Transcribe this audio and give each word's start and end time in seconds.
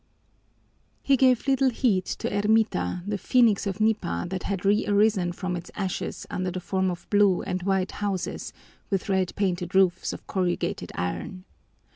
He 1.03 1.15
gave 1.15 1.47
little 1.47 1.69
heed 1.69 2.05
to 2.05 2.27
Ermita, 2.27 3.03
the 3.05 3.19
phenix 3.19 3.67
of 3.67 3.79
nipa 3.79 4.25
that 4.31 4.41
had 4.49 4.61
rearisen 4.65 5.31
from 5.31 5.55
its 5.55 5.69
ashes 5.75 6.25
under 6.31 6.49
the 6.49 6.59
form 6.59 6.89
of 6.89 7.07
blue 7.11 7.43
and 7.43 7.61
white 7.61 7.91
houses 7.91 8.51
with 8.89 9.09
red 9.09 9.31
painted 9.35 9.75
roofs 9.75 10.11
of 10.11 10.25
corrugated 10.25 10.91
iron. 10.95 11.43